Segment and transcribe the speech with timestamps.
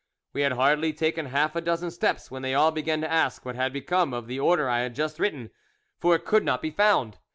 [0.33, 3.53] We had hardly taken half a dozen steps when they all began to ask what
[3.55, 5.51] had become of the order I had just written,
[5.99, 7.19] for it could not be found.